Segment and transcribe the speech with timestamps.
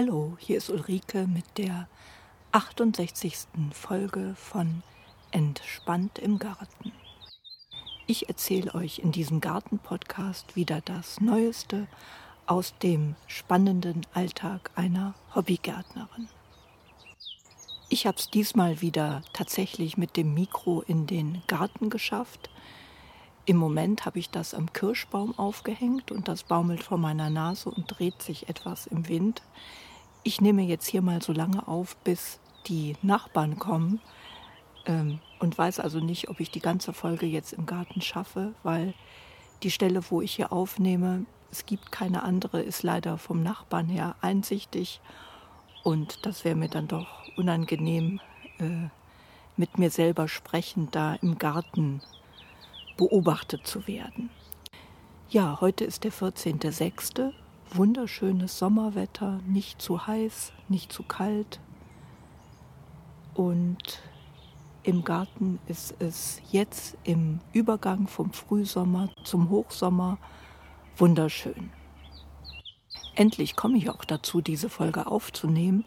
[0.00, 1.88] Hallo, hier ist Ulrike mit der
[2.52, 3.48] 68.
[3.72, 4.84] Folge von
[5.32, 6.92] Entspannt im Garten.
[8.06, 11.88] Ich erzähle euch in diesem Garten-Podcast wieder das Neueste
[12.46, 16.28] aus dem spannenden Alltag einer Hobbygärtnerin.
[17.88, 22.50] Ich habe es diesmal wieder tatsächlich mit dem Mikro in den Garten geschafft.
[23.46, 27.86] Im Moment habe ich das am Kirschbaum aufgehängt und das baumelt vor meiner Nase und
[27.88, 29.42] dreht sich etwas im Wind.
[30.22, 34.00] Ich nehme jetzt hier mal so lange auf, bis die Nachbarn kommen
[34.86, 38.94] ähm, und weiß also nicht, ob ich die ganze Folge jetzt im Garten schaffe, weil
[39.62, 44.16] die Stelle, wo ich hier aufnehme, es gibt keine andere, ist leider vom Nachbarn her
[44.20, 45.00] einsichtig
[45.82, 48.20] und das wäre mir dann doch unangenehm,
[48.58, 48.88] äh,
[49.56, 52.02] mit mir selber sprechend da im Garten
[52.96, 54.30] beobachtet zu werden.
[55.30, 57.32] Ja, heute ist der 14.06.
[57.74, 61.60] Wunderschönes Sommerwetter, nicht zu heiß, nicht zu kalt.
[63.34, 64.02] Und
[64.82, 70.18] im Garten ist es jetzt im Übergang vom Frühsommer zum Hochsommer
[70.96, 71.70] wunderschön.
[73.14, 75.84] Endlich komme ich auch dazu, diese Folge aufzunehmen.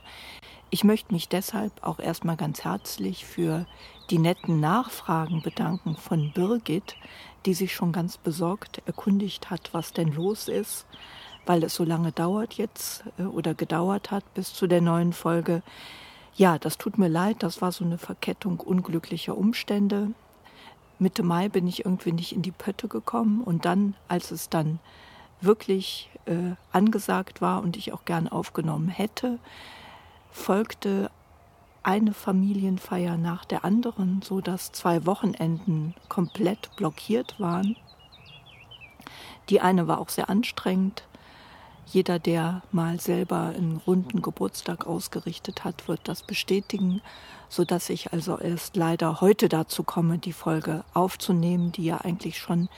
[0.69, 3.65] Ich möchte mich deshalb auch erstmal ganz herzlich für
[4.09, 6.95] die netten Nachfragen bedanken von Birgit,
[7.45, 10.85] die sich schon ganz besorgt erkundigt hat, was denn los ist,
[11.45, 15.61] weil es so lange dauert jetzt äh, oder gedauert hat bis zu der neuen Folge.
[16.35, 20.11] Ja, das tut mir leid, das war so eine Verkettung unglücklicher Umstände.
[20.99, 24.79] Mitte Mai bin ich irgendwie nicht in die Pötte gekommen und dann, als es dann
[25.41, 29.39] wirklich äh, angesagt war und ich auch gern aufgenommen hätte,
[30.31, 31.09] folgte
[31.83, 37.75] eine Familienfeier nach der anderen, so dass zwei Wochenenden komplett blockiert waren.
[39.49, 41.03] Die eine war auch sehr anstrengend.
[41.91, 47.01] Jeder, der mal selber einen runden Geburtstag ausgerichtet hat, wird das bestätigen,
[47.49, 52.37] so dass ich also erst leider heute dazu komme, die Folge aufzunehmen, die ja eigentlich
[52.37, 52.69] schon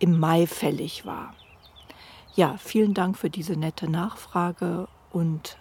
[0.00, 1.32] im Mai fällig war.
[2.34, 5.56] Ja, vielen Dank für diese nette Nachfrage und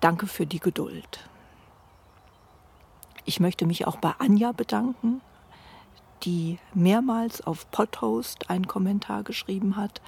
[0.00, 1.28] Danke für die Geduld.
[3.26, 5.20] Ich möchte mich auch bei Anja bedanken,
[6.22, 10.00] die mehrmals auf Podhost einen Kommentar geschrieben hat.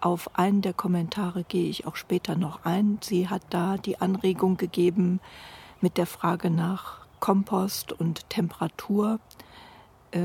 [0.00, 2.98] Auf einen der Kommentare gehe ich auch später noch ein.
[3.00, 5.20] Sie hat da die Anregung gegeben
[5.80, 9.18] mit der Frage nach Kompost und Temperatur,
[10.10, 10.20] äh,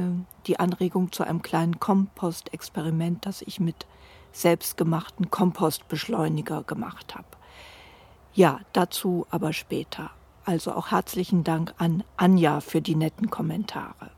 [0.48, 3.86] die Anregung zu einem kleinen Kompostexperiment, das ich mit
[4.34, 7.28] selbstgemachten Kompostbeschleuniger gemacht habe.
[8.34, 10.12] Ja, dazu aber später.
[10.46, 14.12] Also auch herzlichen Dank an Anja für die netten Kommentare.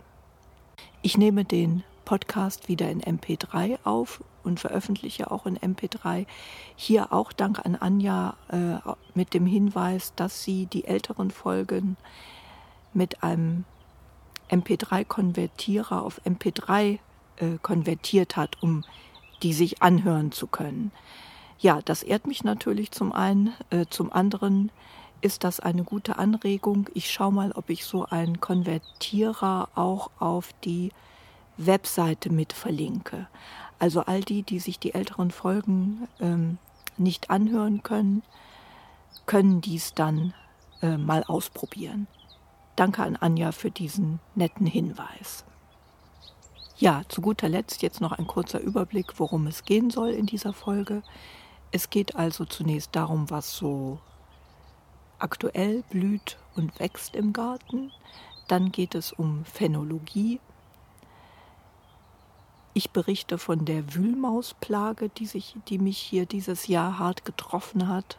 [1.02, 6.26] Ich nehme den Podcast wieder in MP3 auf und veröffentliche auch in MP3.
[6.76, 8.78] Hier auch Dank an Anja äh,
[9.14, 11.98] mit dem Hinweis, dass sie die älteren Folgen
[12.94, 13.66] mit einem
[14.50, 17.00] MP3-Konvertierer auf MP3
[17.38, 18.84] äh, konvertiert hat, um
[19.42, 20.92] die sich anhören zu können.
[21.60, 23.54] Ja, das ehrt mich natürlich zum einen.
[23.70, 24.72] Äh, zum anderen
[25.22, 26.90] ist das eine gute Anregung.
[26.94, 30.92] Ich schaue mal, ob ich so einen Konvertierer auch auf die
[31.58, 33.28] Webseite mit verlinke.
[33.80, 36.58] Also all die, die sich die älteren Folgen ähm,
[36.98, 38.24] nicht anhören können,
[39.26, 40.34] können dies dann
[40.82, 42.08] äh, mal ausprobieren.
[42.76, 45.46] Danke an Anja für diesen netten Hinweis.
[46.78, 50.54] Ja, zu guter Letzt jetzt noch ein kurzer Überblick, worum es gehen soll in dieser
[50.54, 51.04] Folge.
[51.72, 54.00] Es geht also zunächst darum, was so
[55.20, 57.92] aktuell blüht und wächst im Garten.
[58.48, 60.40] Dann geht es um Phänologie.
[62.74, 68.18] Ich berichte von der Wühlmausplage, die, sich, die mich hier dieses Jahr hart getroffen hat.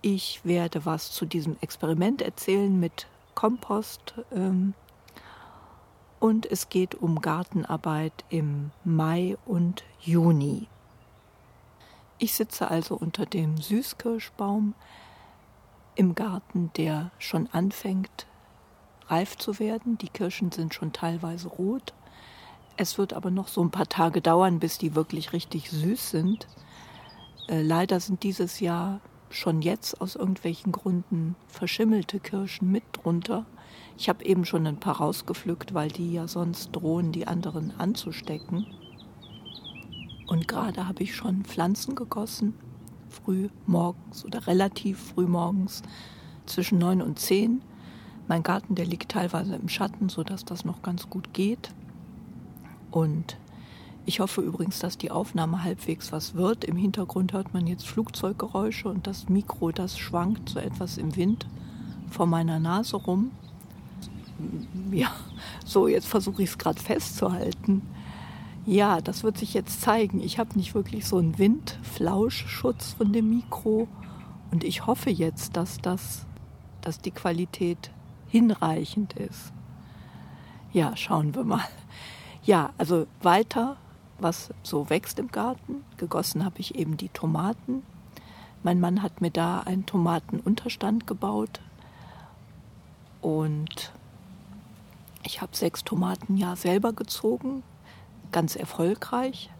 [0.00, 4.14] Ich werde was zu diesem Experiment erzählen mit Kompost.
[4.32, 4.72] Ähm,
[6.20, 10.68] und es geht um Gartenarbeit im Mai und Juni.
[12.16, 14.74] Ich sitze also unter dem Süßkirschbaum
[15.96, 18.26] im Garten, der schon anfängt
[19.08, 19.98] reif zu werden.
[19.98, 21.92] Die Kirschen sind schon teilweise rot.
[22.76, 26.48] Es wird aber noch so ein paar Tage dauern, bis die wirklich richtig süß sind.
[27.48, 29.00] Äh, leider sind dieses Jahr
[29.30, 33.46] schon jetzt aus irgendwelchen Gründen verschimmelte Kirschen mit drunter.
[33.96, 38.66] Ich habe eben schon ein paar rausgepflückt, weil die ja sonst drohen, die anderen anzustecken.
[40.26, 42.54] Und gerade habe ich schon Pflanzen gegossen,
[43.08, 45.82] früh morgens oder relativ früh morgens
[46.46, 47.62] zwischen neun und zehn.
[48.26, 51.70] Mein Garten, der liegt teilweise im Schatten, sodass das noch ganz gut geht.
[52.94, 53.36] Und
[54.06, 56.64] Ich hoffe übrigens, dass die Aufnahme halbwegs was wird.
[56.64, 61.46] Im Hintergrund hört man jetzt Flugzeuggeräusche und das Mikro, das schwankt so etwas im Wind
[62.10, 63.30] vor meiner Nase rum.
[64.90, 65.10] Ja,
[65.64, 67.80] so, jetzt versuche ich es gerade festzuhalten.
[68.66, 70.20] Ja, das wird sich jetzt zeigen.
[70.20, 73.88] Ich habe nicht wirklich so einen Windflauschschutz von dem Mikro
[74.50, 76.26] und ich hoffe jetzt, dass das,
[76.82, 77.90] dass die Qualität
[78.28, 79.52] hinreichend ist.
[80.72, 81.64] Ja, schauen wir mal.
[82.44, 83.76] Ja, also weiter
[84.18, 85.84] was so wächst im Garten.
[85.96, 87.82] Gegossen habe ich eben die Tomaten.
[88.62, 91.60] Mein Mann hat mir da einen Tomatenunterstand gebaut
[93.20, 93.92] und
[95.22, 97.62] ich habe sechs Tomaten ja selber gezogen,
[98.30, 99.50] ganz erfolgreich.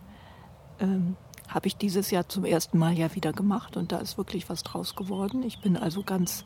[0.78, 1.16] Ähm,
[1.48, 4.62] habe ich dieses Jahr zum ersten Mal ja wieder gemacht und da ist wirklich was
[4.62, 5.42] draus geworden.
[5.42, 6.44] Ich bin also ganz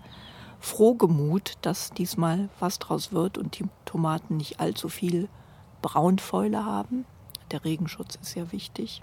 [0.60, 5.28] frohgemut, dass diesmal was draus wird und die Tomaten nicht allzu viel
[5.82, 7.04] Braunfäule haben.
[7.50, 9.02] Der Regenschutz ist ja wichtig.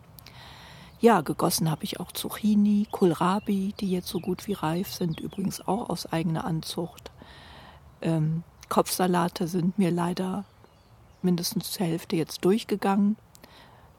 [1.00, 5.68] Ja, gegossen habe ich auch Zucchini, Kohlrabi, die jetzt so gut wie reif sind, übrigens
[5.68, 7.12] auch aus eigener Anzucht.
[8.02, 10.46] Ähm, Kopfsalate sind mir leider
[11.22, 13.18] mindestens zur Hälfte jetzt durchgegangen.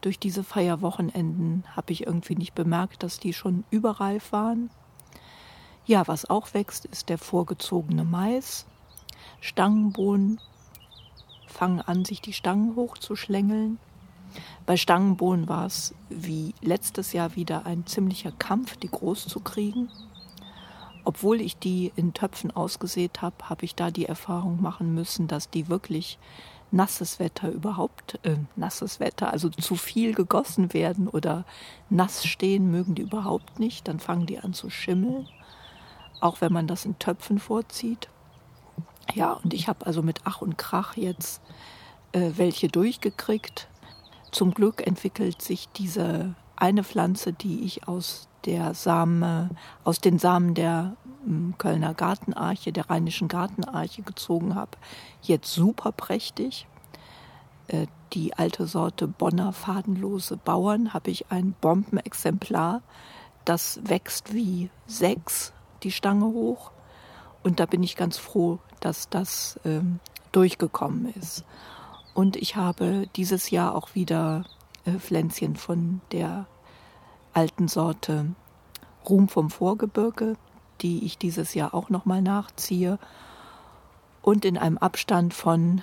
[0.01, 4.69] Durch diese Feierwochenenden habe ich irgendwie nicht bemerkt, dass die schon überreif waren.
[5.85, 8.65] Ja, was auch wächst, ist der vorgezogene Mais.
[9.39, 10.39] Stangenbohnen
[11.47, 13.79] fangen an, sich die Stangen hochzuschlängeln.
[14.65, 19.89] Bei Stangenbohnen war es wie letztes Jahr wieder ein ziemlicher Kampf, die groß zu kriegen.
[21.05, 25.49] Obwohl ich die in Töpfen ausgesät habe, habe ich da die Erfahrung machen müssen, dass
[25.49, 26.19] die wirklich
[26.69, 31.45] nasses Wetter überhaupt, äh, nasses Wetter, also zu viel gegossen werden oder
[31.89, 33.87] nass stehen, mögen die überhaupt nicht.
[33.87, 35.29] Dann fangen die an zu schimmeln,
[36.19, 38.09] auch wenn man das in Töpfen vorzieht.
[39.13, 41.41] Ja, und ich habe also mit Ach und Krach jetzt
[42.11, 43.67] äh, welche durchgekriegt.
[44.31, 49.49] Zum Glück entwickelt sich diese eine Pflanze, die ich aus der Same,
[49.83, 54.71] aus den Samen der hm, Kölner Gartenarche, der Rheinischen Gartenarche gezogen habe,
[55.21, 56.67] jetzt super prächtig.
[57.67, 62.81] Äh, die alte Sorte Bonner fadenlose Bauern habe ich ein Bombenexemplar.
[63.43, 66.71] Das wächst wie sechs die Stange hoch.
[67.43, 69.99] Und da bin ich ganz froh, dass das ähm,
[70.31, 71.43] durchgekommen ist.
[72.13, 74.45] Und ich habe dieses Jahr auch wieder
[74.85, 76.47] äh, Pflänzchen von der
[77.33, 78.33] alten Sorte
[79.07, 80.35] Ruhm vom Vorgebirge,
[80.81, 82.99] die ich dieses Jahr auch nochmal nachziehe.
[84.21, 85.81] Und in einem Abstand von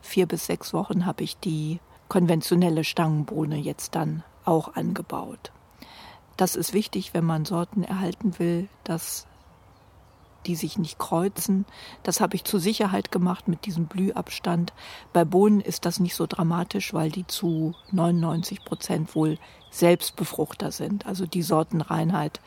[0.00, 5.52] vier bis sechs Wochen habe ich die konventionelle Stangenbohne jetzt dann auch angebaut.
[6.36, 9.26] Das ist wichtig, wenn man Sorten erhalten will, dass
[10.46, 11.64] die sich nicht kreuzen.
[12.02, 14.72] Das habe ich zur Sicherheit gemacht mit diesem Blühabstand.
[15.12, 19.38] Bei Bohnen ist das nicht so dramatisch, weil die zu 99 Prozent wohl
[19.70, 21.06] Selbstbefruchter sind.
[21.06, 22.40] Also die Sortenreinheit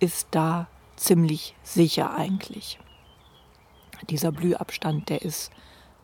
[0.00, 2.78] ist da ziemlich sicher eigentlich.
[4.10, 5.50] Dieser Blühabstand, der ist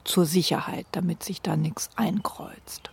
[0.04, 2.90] zur Sicherheit, damit sich da nichts einkreuzt.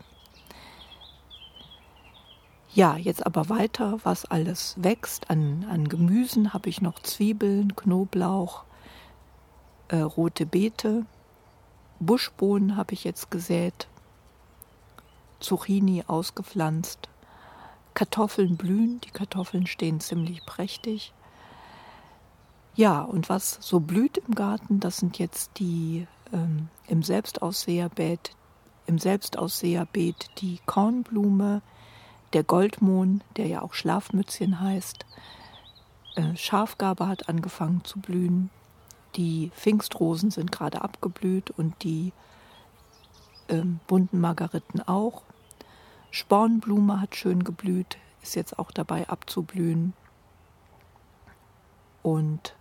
[2.74, 5.30] Ja, jetzt aber weiter, was alles wächst.
[5.30, 6.54] An, an Gemüsen.
[6.54, 8.63] Habe ich noch Zwiebeln, Knoblauch,
[9.90, 11.06] äh, rote Beete,
[12.01, 13.88] Buschbohnen habe ich jetzt gesät,
[15.40, 17.10] Zucchini ausgepflanzt,
[17.94, 21.13] Kartoffeln blühen, die Kartoffeln stehen ziemlich prächtig.
[22.74, 28.32] Ja, und was so blüht im Garten, das sind jetzt die ähm, im Selbstausseherbeet,
[28.88, 31.62] im Selbstausseherbeet die Kornblume,
[32.33, 35.05] der Goldmohn, der ja auch Schlafmützchen heißt.
[36.15, 38.50] Äh, Schafgarbe hat angefangen zu blühen.
[39.15, 42.13] Die Pfingstrosen sind gerade abgeblüht und die
[43.50, 45.23] ähm, bunten Margariten auch.
[46.09, 49.93] Spornblume hat schön geblüht, ist jetzt auch dabei abzublühen.
[52.03, 52.55] Und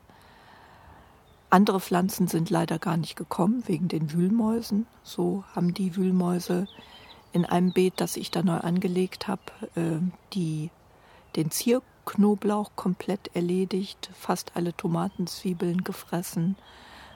[1.48, 4.86] andere Pflanzen sind leider gar nicht gekommen wegen den Wühlmäusen.
[5.02, 6.68] So haben die Wühlmäuse
[7.32, 9.42] in einem Beet, das ich da neu angelegt habe,
[9.76, 10.00] äh,
[10.32, 10.70] die,
[11.36, 16.56] den Zierknoblauch komplett erledigt, fast alle Tomatenzwiebeln gefressen,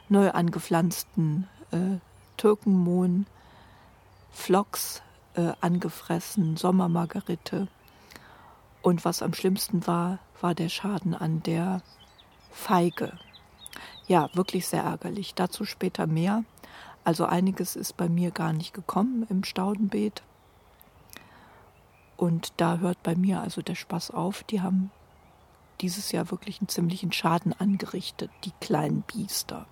[0.09, 1.99] neu angepflanzten äh,
[2.37, 3.27] Türkenmohn,
[4.33, 5.03] Phlox
[5.35, 7.69] äh, angefressen, Sommermargerite.
[8.83, 11.81] Und was am schlimmsten war, war der Schaden an der
[12.51, 13.13] Feige.
[14.07, 15.35] Ja, wirklich sehr ärgerlich.
[15.35, 16.45] Dazu später mehr.
[17.05, 20.23] Also einiges ist bei mir gar nicht gekommen im Staudenbeet.
[22.17, 24.43] Und da hört bei mir also der Spaß auf.
[24.45, 24.91] Die haben
[25.81, 29.67] dieses Jahr wirklich einen ziemlichen Schaden angerichtet, die kleinen Biester.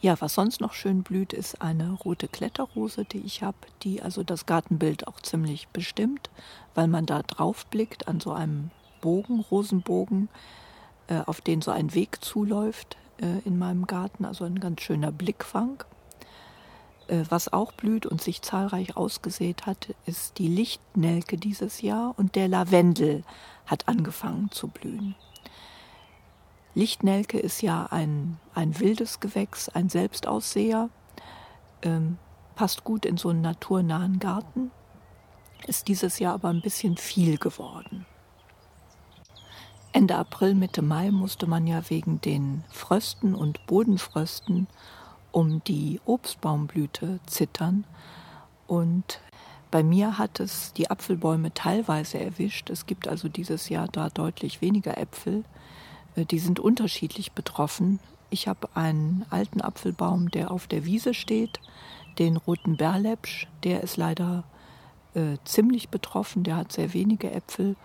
[0.00, 4.24] Ja, was sonst noch schön blüht, ist eine rote Kletterrose, die ich habe, die also
[4.24, 6.30] das Gartenbild auch ziemlich bestimmt,
[6.74, 10.28] weil man da drauf blickt an so einem Bogen, Rosenbogen,
[11.06, 15.12] äh, auf den so ein Weg zuläuft äh, in meinem Garten, also ein ganz schöner
[15.12, 15.84] Blickfang.
[17.08, 22.34] Äh, was auch blüht und sich zahlreich ausgesät hat, ist die Lichtnelke dieses Jahr und
[22.34, 23.24] der Lavendel
[23.66, 25.14] hat angefangen zu blühen.
[26.74, 30.90] Lichtnelke ist ja ein, ein wildes Gewächs, ein Selbstausseher,
[31.82, 32.18] ähm,
[32.54, 34.70] passt gut in so einen naturnahen Garten,
[35.66, 38.04] ist dieses Jahr aber ein bisschen viel geworden.
[39.96, 44.66] Ende April, Mitte Mai musste man ja wegen den Frösten und Bodenfrösten
[45.32, 47.84] um die Obstbaumblüte zittern.
[48.66, 49.20] Und
[49.70, 52.68] bei mir hat es die Apfelbäume teilweise erwischt.
[52.68, 55.44] Es gibt also dieses Jahr da deutlich weniger Äpfel.
[56.14, 57.98] Äh, die sind unterschiedlich betroffen.
[58.28, 61.58] Ich habe einen alten Apfelbaum, der auf der Wiese steht,
[62.18, 64.44] den roten Berlepsch, der ist leider
[65.14, 67.76] äh, ziemlich betroffen, der hat sehr wenige Äpfel.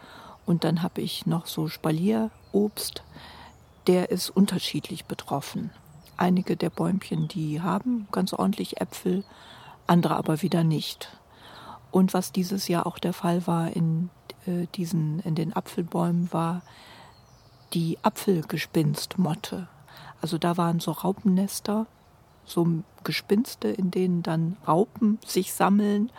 [0.46, 3.04] Und dann habe ich noch so Spalierobst,
[3.88, 5.72] der ist unterschiedlich betroffen.
[6.18, 9.24] Einige der Bäumchen, die haben ganz ordentlich Äpfel,
[9.88, 11.18] andere aber wieder nicht.
[11.90, 14.10] Und was dieses Jahr auch der Fall war in
[14.46, 16.62] äh, diesen in den Apfelbäumen war,
[17.74, 19.68] die Apfelgespinstmotte.
[20.22, 21.88] Also da waren so Raupennester,
[22.46, 22.68] so
[23.04, 26.12] Gespinste, in denen dann Raupen sich sammeln,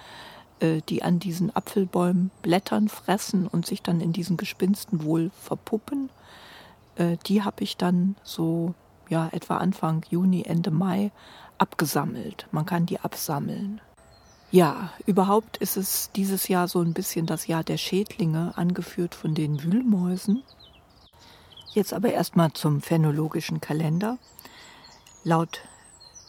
[0.62, 6.10] die an diesen Apfelbäumen Blättern fressen und sich dann in diesen Gespinsten wohl verpuppen.
[6.96, 8.74] Äh, die habe ich dann so
[9.08, 11.10] ja etwa Anfang Juni, Ende Mai
[11.58, 12.46] abgesammelt.
[12.50, 13.80] Man kann die absammeln.
[14.50, 19.34] Ja, überhaupt ist es dieses Jahr so ein bisschen das Jahr der Schädlinge, angeführt von
[19.34, 20.42] den Wühlmäusen.
[21.72, 24.18] Jetzt aber erstmal zum phänologischen Kalender.
[25.24, 25.62] Laut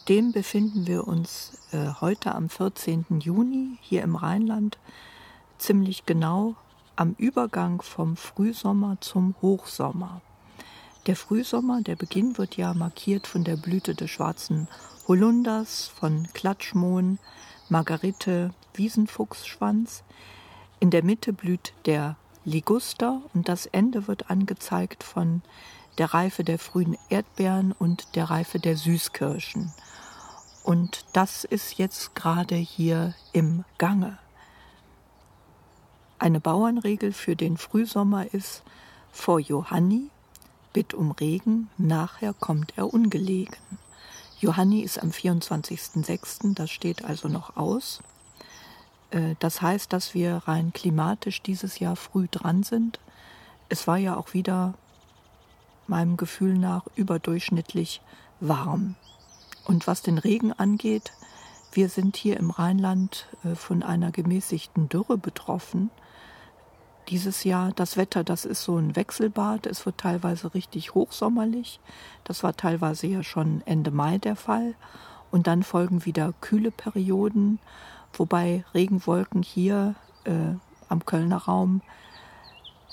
[0.08, 3.06] dem befinden wir uns äh, heute am 14.
[3.20, 4.78] Juni hier im Rheinland
[5.56, 6.56] ziemlich genau
[6.94, 10.20] am Übergang vom Frühsommer zum Hochsommer.
[11.06, 14.68] Der Frühsommer, der Beginn wird ja markiert von der Blüte des schwarzen
[15.08, 17.18] Holunders, von Klatschmohn,
[17.68, 20.02] Margarite, Wiesenfuchsschwanz.
[20.80, 25.42] In der Mitte blüht der Liguster und das Ende wird angezeigt von
[25.98, 29.72] der Reife der frühen Erdbeeren und der Reife der Süßkirschen.
[30.64, 34.18] Und das ist jetzt gerade hier im Gange.
[36.18, 38.62] Eine Bauernregel für den Frühsommer ist
[39.12, 40.08] vor Johanni,
[40.72, 43.54] bitt um Regen, nachher kommt er ungelegen.
[44.40, 48.02] Johanni ist am 24.06., das steht also noch aus.
[49.10, 53.00] Äh, das heißt, dass wir rein klimatisch dieses Jahr früh dran sind.
[53.68, 54.72] Es war ja auch wieder
[55.86, 58.00] meinem Gefühl nach überdurchschnittlich
[58.40, 58.96] warm.
[59.64, 61.12] Und was den Regen angeht,
[61.72, 65.90] wir sind hier im Rheinland äh, von einer gemäßigten Dürre betroffen.
[67.08, 69.66] Dieses Jahr, das Wetter, das ist so ein Wechselbad.
[69.66, 71.80] Es wird teilweise richtig hochsommerlich.
[72.24, 74.74] Das war teilweise ja schon Ende Mai der Fall.
[75.30, 77.58] Und dann folgen wieder kühle Perioden
[78.18, 79.94] wobei Regenwolken hier
[80.24, 80.54] äh,
[80.88, 81.82] am Kölner Raum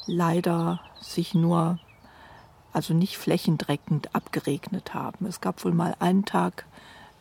[0.05, 1.79] leider sich nur,
[2.73, 5.25] also nicht flächendeckend abgeregnet haben.
[5.25, 6.65] Es gab wohl mal einen Tag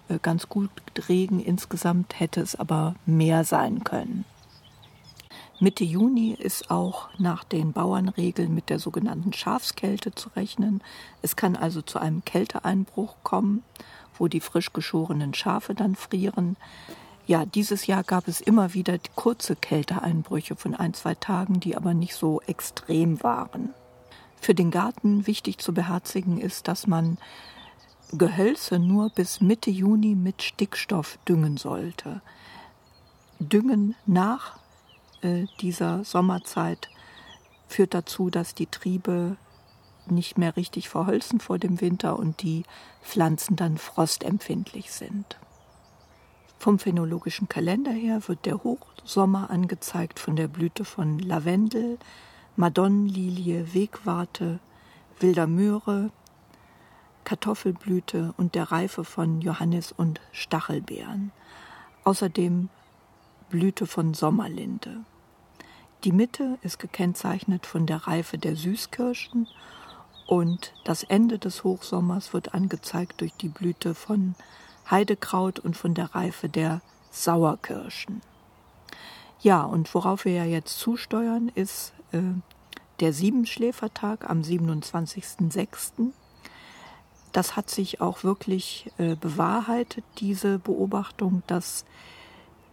[0.08, 0.70] äh, ganz gut
[1.08, 4.24] Regen, insgesamt hätte es aber mehr sein können.
[5.62, 10.82] Mitte Juni ist auch nach den Bauernregeln mit der sogenannten Schafskälte zu rechnen.
[11.20, 13.62] Es kann also zu einem Kälteeinbruch kommen,
[14.18, 16.56] wo die frisch geschorenen Schafe dann frieren.
[17.26, 21.92] Ja, dieses Jahr gab es immer wieder kurze Kälteeinbrüche von ein, zwei Tagen, die aber
[21.92, 23.74] nicht so extrem waren.
[24.40, 27.18] Für den Garten wichtig zu beherzigen ist, dass man
[28.12, 32.22] Gehölze nur bis Mitte Juni mit Stickstoff düngen sollte.
[33.38, 34.58] Düngen nach
[35.22, 36.88] äh, dieser Sommerzeit
[37.68, 39.36] führt dazu, dass die Triebe
[40.06, 42.64] nicht mehr richtig verholzen vor dem Winter und die
[43.02, 45.38] Pflanzen dann frostempfindlich sind.
[46.58, 51.98] Vom phänologischen Kalender her wird der Hochsommer angezeigt von der Blüte von Lavendel,
[52.60, 54.60] Madonnenlilie, Wegwarte,
[55.18, 56.10] wilder Möhre,
[57.24, 61.32] Kartoffelblüte und der Reife von Johannis und Stachelbeeren.
[62.04, 62.68] Außerdem
[63.48, 64.98] Blüte von Sommerlinde.
[66.04, 69.48] Die Mitte ist gekennzeichnet von der Reife der Süßkirschen
[70.26, 74.34] und das Ende des Hochsommers wird angezeigt durch die Blüte von
[74.90, 78.20] Heidekraut und von der Reife der Sauerkirschen.
[79.40, 81.94] Ja, und worauf wir ja jetzt zusteuern, ist
[83.00, 86.12] der Siebenschläfertag am 27.06.
[87.32, 91.84] das hat sich auch wirklich äh, bewahrheitet, diese Beobachtung, dass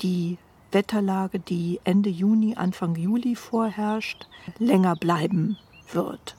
[0.02, 0.38] die
[0.72, 4.28] Wetterlage, die Ende Juni, Anfang Juli vorherrscht,
[4.60, 5.58] länger bleiben
[5.92, 6.36] wird.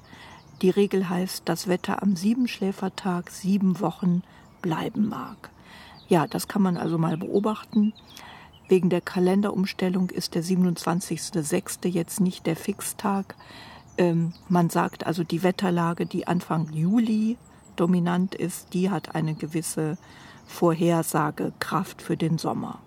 [0.63, 4.23] Die Regel heißt, das Wetter am Siebenschläfertag sieben Wochen
[4.61, 5.51] bleiben mag.
[6.09, 7.93] Ja, das kann man also mal beobachten.
[8.69, 11.89] Wegen der Kalenderumstellung ist der 27.06.
[11.89, 13.35] jetzt nicht der Fixtag.
[13.97, 17.39] Ähm, man sagt also, die Wetterlage, die Anfang Juli
[17.77, 19.97] dominant ist, die hat eine gewisse
[20.47, 22.81] Vorhersagekraft für den Sommer.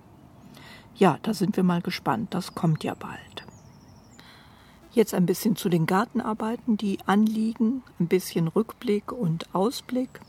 [0.95, 2.33] Ja, da sind wir mal gespannt.
[2.33, 3.45] Das kommt ja bald.
[4.91, 7.81] Jetzt ein bisschen zu den Gartenarbeiten, die anliegen.
[7.99, 10.19] Ein bisschen Rückblick und Ausblick.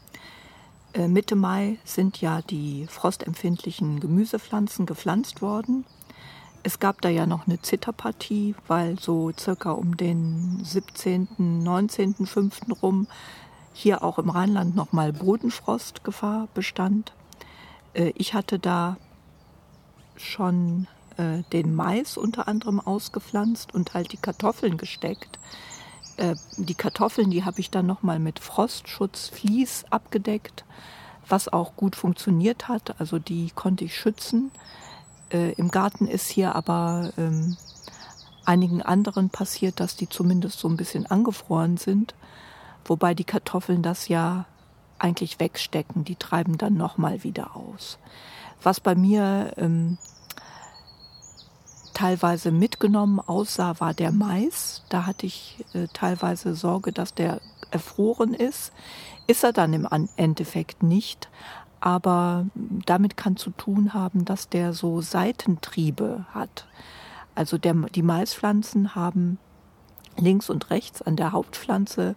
[0.95, 5.85] Äh, Mitte Mai sind ja die frostempfindlichen Gemüsepflanzen gepflanzt worden.
[6.63, 12.61] Es gab da ja noch eine Zitterpartie, weil so circa um den 17., 19., 5.
[12.83, 13.09] rum
[13.73, 17.13] hier auch im Rheinland nochmal Bodenfrostgefahr bestand.
[17.95, 18.99] Äh, ich hatte da
[20.17, 25.39] schon äh, den Mais unter anderem ausgepflanzt und halt die Kartoffeln gesteckt.
[26.16, 30.64] Äh, die Kartoffeln, die habe ich dann nochmal mit Frostschutz Vlies abgedeckt,
[31.28, 33.00] was auch gut funktioniert hat.
[33.00, 34.50] Also die konnte ich schützen.
[35.31, 37.57] Äh, Im Garten ist hier aber ähm,
[38.45, 42.14] einigen anderen passiert, dass die zumindest so ein bisschen angefroren sind.
[42.85, 44.47] Wobei die Kartoffeln das ja
[44.99, 46.04] eigentlich wegstecken.
[46.04, 47.99] Die treiben dann nochmal wieder aus.
[48.62, 49.99] Was bei mir ähm,
[52.03, 54.83] teilweise mitgenommen aussah, war der Mais.
[54.89, 58.73] Da hatte ich äh, teilweise Sorge, dass der erfroren ist.
[59.29, 59.87] Ist er dann im
[60.17, 61.29] Endeffekt nicht.
[61.79, 62.47] Aber
[62.87, 66.67] damit kann zu tun haben, dass der so Seitentriebe hat.
[67.37, 69.38] Also der, die Maispflanzen haben
[70.17, 72.17] links und rechts an der Hauptpflanze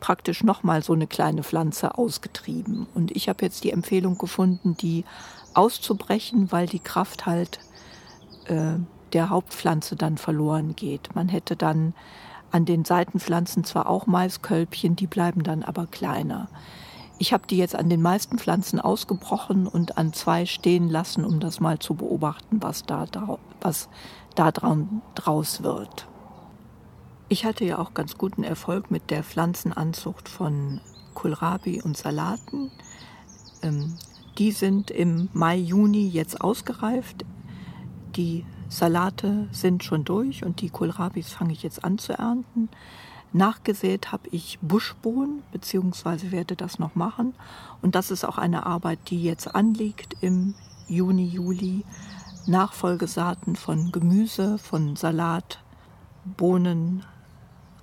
[0.00, 2.86] praktisch nochmal so eine kleine Pflanze ausgetrieben.
[2.94, 5.04] Und ich habe jetzt die Empfehlung gefunden, die
[5.52, 7.60] auszubrechen, weil die Kraft halt
[8.46, 8.78] äh,
[9.12, 11.14] der Hauptpflanze dann verloren geht.
[11.14, 11.94] Man hätte dann
[12.50, 16.48] an den Seitenpflanzen zwar auch Maiskölbchen, die bleiben dann aber kleiner.
[17.18, 21.38] Ich habe die jetzt an den meisten Pflanzen ausgebrochen und an zwei stehen lassen, um
[21.38, 23.06] das mal zu beobachten, was da,
[23.60, 23.88] was
[24.34, 26.06] da draus wird.
[27.28, 30.80] Ich hatte ja auch ganz guten Erfolg mit der Pflanzenanzucht von
[31.14, 32.70] Kohlrabi und Salaten.
[33.62, 33.98] Ähm,
[34.38, 37.26] die sind im Mai, Juni jetzt ausgereift.
[38.16, 42.68] Die Salate sind schon durch und die Kohlrabis fange ich jetzt an zu ernten.
[43.32, 47.34] Nachgesät habe ich Buschbohnen, beziehungsweise werde das noch machen.
[47.82, 50.54] Und das ist auch eine Arbeit, die jetzt anliegt im
[50.86, 51.84] Juni, Juli.
[52.46, 55.62] Nachfolgesaaten von Gemüse, von Salat,
[56.24, 57.04] Bohnen,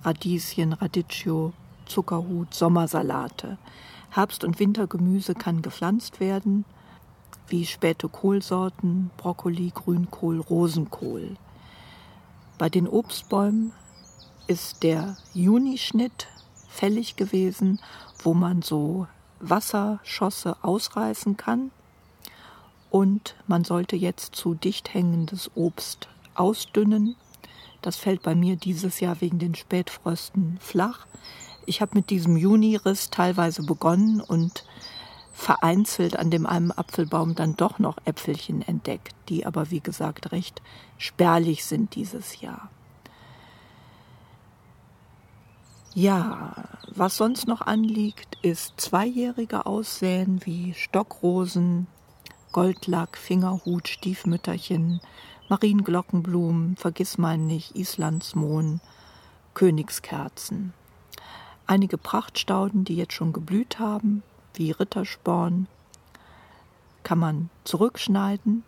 [0.02, 1.52] Radieschen, Radicchio,
[1.84, 3.58] Zuckerhut, Sommersalate.
[4.10, 6.64] Herbst- und Wintergemüse kann gepflanzt werden
[7.48, 11.36] wie späte Kohlsorten, Brokkoli, Grünkohl, Rosenkohl.
[12.58, 13.72] Bei den Obstbäumen
[14.46, 16.28] ist der Junischnitt
[16.68, 17.80] fällig gewesen,
[18.22, 19.06] wo man so
[19.40, 21.70] Wasserschosse ausreißen kann.
[22.90, 27.16] Und man sollte jetzt zu dicht hängendes Obst ausdünnen.
[27.82, 31.06] Das fällt bei mir dieses Jahr wegen den Spätfrösten flach.
[31.66, 34.64] Ich habe mit diesem Juniriss teilweise begonnen und
[35.38, 40.60] vereinzelt an dem einen Apfelbaum dann doch noch Äpfelchen entdeckt, die aber wie gesagt recht
[40.98, 42.70] spärlich sind dieses Jahr.
[45.94, 51.86] Ja, was sonst noch anliegt, ist zweijährige Aussäen wie Stockrosen,
[52.50, 55.00] Goldlack, Fingerhut, Stiefmütterchen,
[55.48, 58.80] Marienglockenblumen, Vergissmeinnicht, Islandsmohn,
[59.54, 60.74] Königskerzen.
[61.68, 64.24] Einige Prachtstauden, die jetzt schon geblüht haben,
[64.58, 65.66] wie Rittersporn
[67.02, 68.64] kann man zurückschneiden.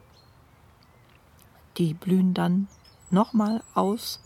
[1.76, 2.68] Die blühen dann
[3.10, 4.20] nochmal aus.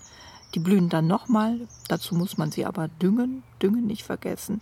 [0.55, 1.67] Die blühen dann nochmal.
[1.89, 3.43] Dazu muss man sie aber düngen.
[3.61, 4.61] Düngen nicht vergessen.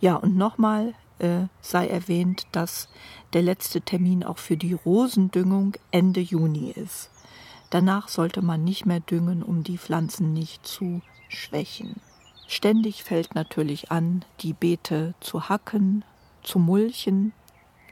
[0.00, 2.88] Ja, und nochmal äh, sei erwähnt, dass
[3.32, 7.10] der letzte Termin auch für die Rosendüngung Ende Juni ist.
[7.70, 12.00] Danach sollte man nicht mehr düngen, um die Pflanzen nicht zu schwächen.
[12.46, 16.04] Ständig fällt natürlich an, die Beete zu hacken,
[16.46, 17.32] zu mulchen.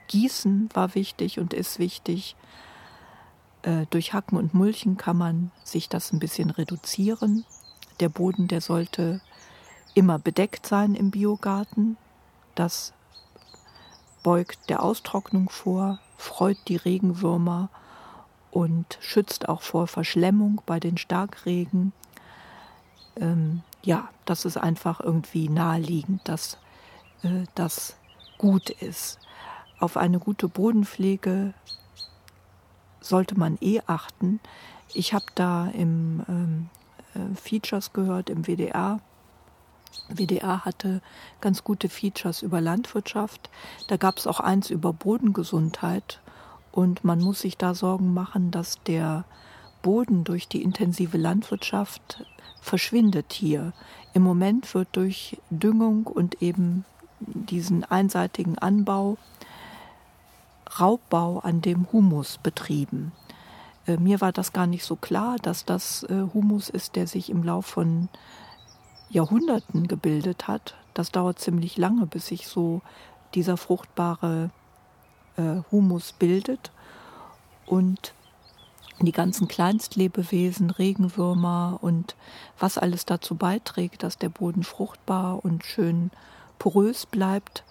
[0.09, 2.37] Gießen war wichtig und ist wichtig.
[3.63, 7.45] Äh, durch Hacken und Mulchen kann man sich das ein bisschen reduzieren.
[8.01, 9.21] Der Boden, der sollte
[9.95, 11.97] immer bedeckt sein im Biogarten.
[12.55, 12.93] Das
[14.23, 17.69] beugt der Austrocknung vor, freut die Regenwürmer
[18.51, 21.93] und schützt auch vor Verschlemmung bei den Starkregen.
[23.17, 26.59] Ähm, ja, das ist einfach irgendwie naheliegend, dass
[27.23, 27.97] äh, das
[28.39, 29.19] gut ist.
[29.81, 31.55] Auf eine gute Bodenpflege
[33.01, 34.41] sollte man eh achten.
[34.93, 36.71] Ich habe da im ähm,
[37.15, 39.01] äh, Features gehört, im WDR.
[40.09, 41.01] WDR hatte
[41.41, 43.51] ganz gute Features über Landwirtschaft.
[43.89, 46.21] Da gab es auch eins über Bodengesundheit.
[46.73, 49.25] Und man muss sich da Sorgen machen, dass der
[49.83, 52.25] Boden durch die intensive Landwirtschaft
[52.61, 53.73] verschwindet hier.
[54.15, 56.85] Im Moment wird durch Düngung und eben
[57.27, 59.17] diesen einseitigen Anbau
[60.81, 63.13] Raubbau an dem Humus betrieben.
[63.87, 67.31] Äh, mir war das gar nicht so klar, dass das äh, Humus ist, der sich
[67.31, 68.09] im Lauf von
[69.11, 70.75] Jahrhunderten gebildet hat.
[70.95, 72.83] Das dauert ziemlich lange, bis sich so
[73.35, 74.51] dieser fruchtbare
[75.37, 76.73] äh, Humus bildet.
[77.67, 78.15] Und
[79.01, 82.15] die ganzen Kleinstlebewesen, Regenwürmer und
[82.59, 86.11] was alles dazu beiträgt, dass der Boden fruchtbar und schön
[86.59, 87.65] porös bleibt,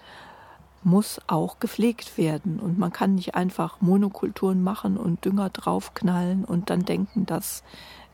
[0.83, 2.59] muss auch gepflegt werden.
[2.59, 7.63] Und man kann nicht einfach Monokulturen machen und Dünger draufknallen und dann denken, dass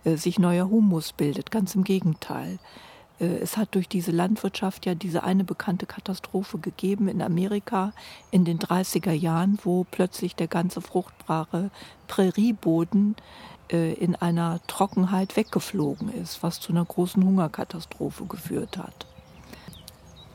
[0.04, 1.52] äh, sich neuer Humus bildet.
[1.52, 2.60] Ganz im Gegenteil.
[3.20, 7.94] Äh, es hat durch diese Landwirtschaft ja diese eine bekannte Katastrophe gegeben in Amerika
[8.32, 11.72] in den 30er Jahren, wo plötzlich der ganze fruchtbare
[12.08, 13.16] Prärieboden
[13.72, 19.06] äh, in einer Trockenheit weggeflogen ist, was zu einer großen Hungerkatastrophe geführt hat.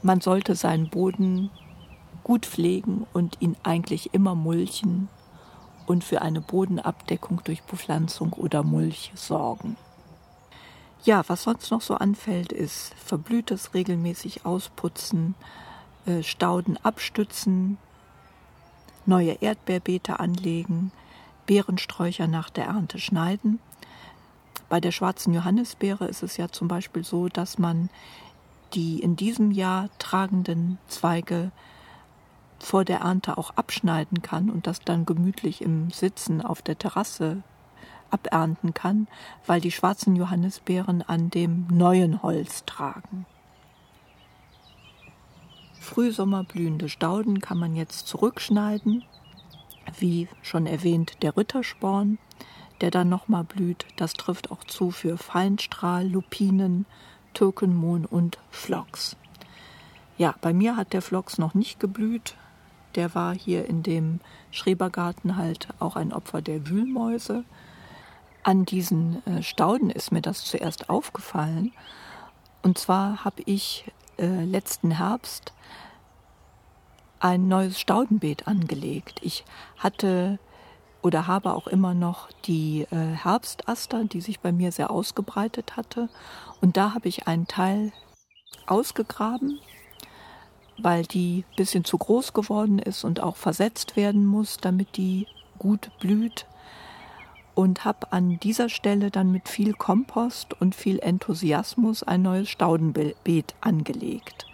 [0.04, 1.50] Man sollte seinen Boden
[2.24, 5.08] gut pflegen und ihn eigentlich immer mulchen
[5.86, 9.78] und für eine Bodenabdeckung durch Bepflanzung oder Mulch sorgen.
[11.04, 15.36] Ja, was sonst noch so anfällt, ist verblühtes regelmäßig ausputzen,
[16.04, 17.78] äh, Stauden abstützen,
[19.06, 20.92] neue Erdbeerbeete anlegen,
[21.46, 23.58] Beerensträucher nach der Ernte schneiden.
[24.68, 27.88] Bei der schwarzen Johannisbeere ist es ja zum Beispiel so, dass man
[28.72, 31.52] die in diesem Jahr tragenden Zweige
[32.58, 37.42] vor der Ernte auch abschneiden kann und das dann gemütlich im Sitzen auf der Terrasse
[38.10, 39.08] abernten kann,
[39.46, 43.26] weil die schwarzen Johannisbeeren an dem neuen Holz tragen.
[45.80, 49.04] Frühsommerblühende Stauden kann man jetzt zurückschneiden,
[49.98, 52.18] wie schon erwähnt der Rittersporn,
[52.80, 53.84] der dann nochmal blüht.
[53.96, 56.86] Das trifft auch zu für Feinstrahl, Lupinen,
[57.34, 59.16] Türkenmohn und Phlox.
[60.16, 62.36] Ja, bei mir hat der Phlox noch nicht geblüht,
[62.94, 64.20] der war hier in dem
[64.50, 67.44] Schrebergarten halt auch ein Opfer der Wühlmäuse.
[68.42, 71.72] An diesen äh, Stauden ist mir das zuerst aufgefallen.
[72.62, 75.52] Und zwar habe ich äh, letzten Herbst
[77.20, 79.18] ein neues Staudenbeet angelegt.
[79.22, 79.44] Ich
[79.78, 80.38] hatte
[81.04, 86.08] oder habe auch immer noch die äh, Herbstaster, die sich bei mir sehr ausgebreitet hatte.
[86.60, 87.92] Und da habe ich einen Teil
[88.66, 89.60] ausgegraben
[90.78, 95.26] weil die ein bisschen zu groß geworden ist und auch versetzt werden muss, damit die
[95.58, 96.46] gut blüht.
[97.54, 103.54] Und habe an dieser Stelle dann mit viel Kompost und viel Enthusiasmus ein neues Staudenbeet
[103.60, 104.46] angelegt.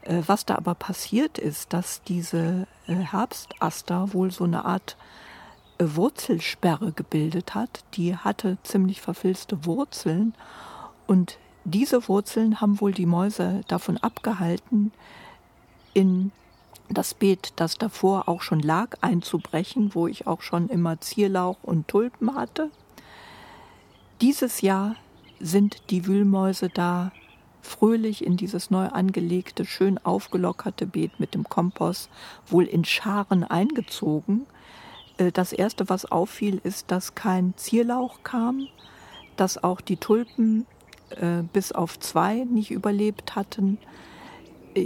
[0.00, 4.96] Äh, was da aber passiert ist, dass diese äh, Herbstaster wohl so eine Art
[5.78, 7.84] Wurzelsperre gebildet hat.
[7.94, 10.34] Die hatte ziemlich verfilzte Wurzeln
[11.06, 14.92] und diese Wurzeln haben wohl die Mäuse davon abgehalten,
[15.92, 16.32] in
[16.88, 21.88] das Beet, das davor auch schon lag, einzubrechen, wo ich auch schon immer Zierlauch und
[21.88, 22.70] Tulpen hatte.
[24.20, 24.96] Dieses Jahr
[25.40, 27.12] sind die Wühlmäuse da
[27.62, 32.08] fröhlich in dieses neu angelegte, schön aufgelockerte Beet mit dem Kompost
[32.46, 34.46] wohl in Scharen eingezogen.
[35.18, 38.68] Äh, das erste, was auffiel, ist, dass kein Zierlauch kam,
[39.36, 40.66] dass auch die Tulpen
[41.10, 43.78] äh, bis auf zwei nicht überlebt hatten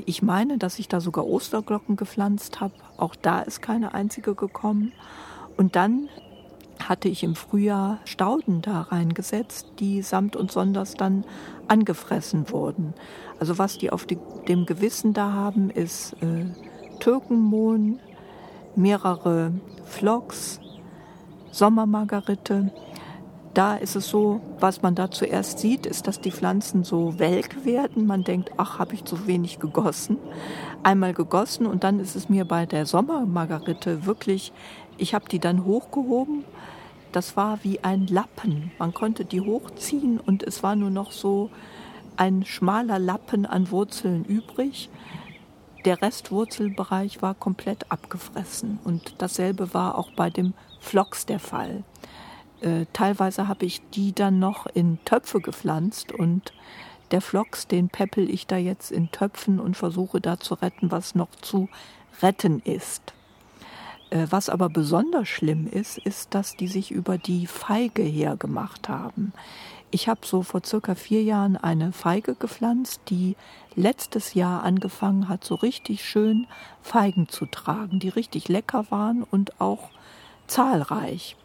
[0.07, 2.75] ich meine, dass ich da sogar Osterglocken gepflanzt habe.
[2.97, 4.93] Auch da ist keine einzige gekommen.
[5.57, 6.09] Und dann
[6.83, 11.25] hatte ich im Frühjahr Stauden da reingesetzt, die samt und sonders dann
[11.69, 12.95] angefressen wurden.
[13.39, 14.19] Also was die auf die,
[14.49, 16.47] dem Gewissen da haben, ist äh,
[16.99, 18.01] Türkenmohn,
[18.77, 19.53] mehrere
[19.85, 20.61] Phlox,
[21.51, 22.73] Sommermargarite,
[23.55, 27.67] da ist es so, was man da zuerst sieht, ist, dass die Pflanzen so welk
[27.67, 28.07] werden.
[28.07, 30.17] Man denkt, ach, habe ich zu wenig gegossen.
[30.83, 34.53] Einmal gegossen und dann ist es mir bei der Sommermargarite wirklich,
[34.97, 36.45] ich habe die dann hochgehoben.
[37.13, 38.71] Das war wie ein Lappen.
[38.79, 41.51] Man konnte die hochziehen und es war nur noch so
[42.17, 44.89] ein schmaler Lappen an Wurzeln übrig.
[45.85, 51.83] Der Restwurzelbereich war komplett abgefressen und dasselbe war auch bei dem Phlox der Fall.
[52.61, 56.53] Äh, teilweise habe ich die dann noch in Töpfe gepflanzt und
[57.11, 61.17] der Phlox, den peppel ich da jetzt in Töpfen und versuche da zu retten, was
[61.17, 61.69] noch zu
[62.23, 63.13] retten ist.
[64.11, 69.33] Äh, was aber besonders schlimm ist, ist, dass die sich über die Feige hergemacht haben.
[69.95, 73.37] Ich habe so vor circa vier Jahren eine Feige gepflanzt, die
[73.75, 76.47] letztes Jahr angefangen hat, so richtig schön
[76.81, 79.91] Feigen zu tragen, die richtig lecker waren und auch
[80.47, 81.37] zahlreich.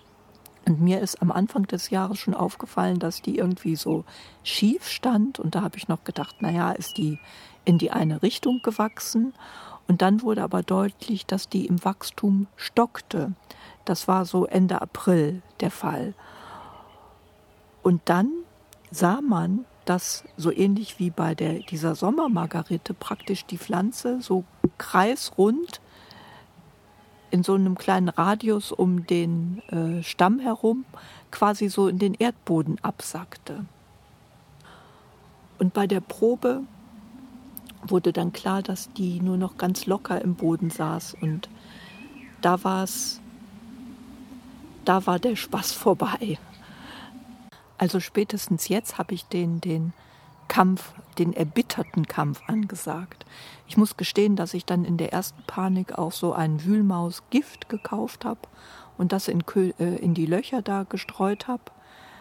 [0.66, 4.06] Und mir ist am Anfang des Jahres schon aufgefallen, dass die irgendwie so
[4.44, 5.40] schief stand.
[5.40, 7.20] Und da habe ich noch gedacht, naja, ist die
[7.66, 9.34] in die eine Richtung gewachsen.
[9.90, 13.34] Und dann wurde aber deutlich, dass die im Wachstum stockte.
[13.84, 16.14] Das war so Ende April der Fall.
[17.88, 18.30] Und dann
[18.92, 24.44] sah man, dass so ähnlich wie bei der, dieser Sommermargarite praktisch die Pflanze so
[24.78, 25.80] kreisrund
[27.32, 30.84] in so einem kleinen Radius um den äh, Stamm herum
[31.32, 33.64] quasi so in den Erdboden absackte.
[35.58, 36.64] Und bei der Probe
[37.84, 41.48] wurde dann klar, dass die nur noch ganz locker im Boden saß und
[42.42, 43.22] da war es,
[44.84, 46.38] da war der Spaß vorbei.
[47.78, 49.94] Also spätestens jetzt habe ich den, den
[50.48, 53.26] Kampf, den erbitterten Kampf angesagt.
[53.68, 58.26] Ich muss gestehen, dass ich dann in der ersten Panik auch so ein Wühlmausgift gekauft
[58.26, 58.42] habe
[58.98, 61.64] und das in, äh, in die Löcher da gestreut habe.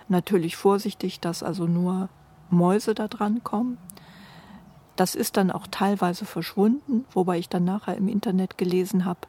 [0.09, 2.09] Natürlich vorsichtig, dass also nur
[2.51, 3.79] Mäuse da dran kommen.
[4.95, 9.21] Das ist dann auch teilweise verschwunden, wobei ich dann nachher im Internet gelesen habe,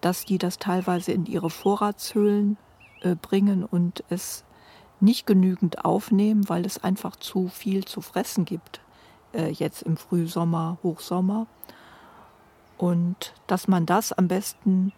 [0.00, 2.56] dass die das teilweise in ihre Vorratshöhlen
[3.02, 4.44] äh, bringen und es
[5.02, 8.80] nicht genügend aufnehmen, weil es einfach zu viel zu fressen gibt,
[9.34, 11.46] äh, jetzt im Frühsommer, Hochsommer.
[12.78, 14.92] Und dass man das am besten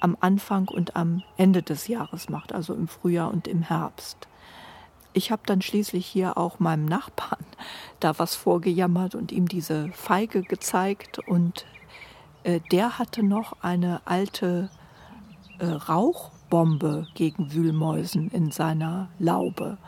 [0.00, 4.26] am Anfang und am Ende des Jahres macht, also im Frühjahr und im Herbst.
[5.12, 7.44] Ich habe dann schließlich hier auch meinem Nachbarn
[8.00, 11.66] da was vorgejammert und ihm diese Feige gezeigt und
[12.42, 14.70] äh, der hatte noch eine alte
[15.60, 15.66] äh,
[16.52, 19.78] Rauchbombe gegen Wühlmäusen in seiner Laube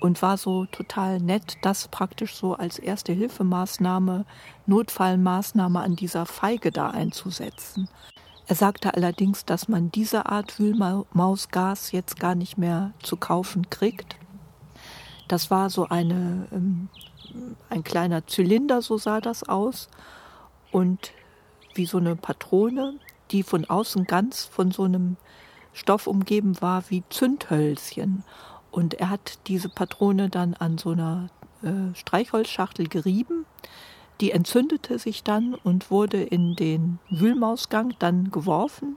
[0.00, 4.26] und war so total nett, das praktisch so als erste Hilfemaßnahme,
[4.66, 7.88] Notfallmaßnahme an dieser Feige da einzusetzen.
[8.46, 14.16] Er sagte allerdings, dass man diese Art Wühlmausgas jetzt gar nicht mehr zu kaufen kriegt,
[15.28, 16.88] das war so eine, ähm,
[17.68, 19.88] ein kleiner Zylinder, so sah das aus.
[20.72, 21.12] Und
[21.74, 22.98] wie so eine Patrone,
[23.30, 25.16] die von außen ganz von so einem
[25.72, 28.24] Stoff umgeben war wie Zündhölzchen.
[28.70, 31.28] Und er hat diese Patrone dann an so einer
[31.62, 33.46] äh, Streichholzschachtel gerieben.
[34.20, 38.96] Die entzündete sich dann und wurde in den Wühlmausgang dann geworfen,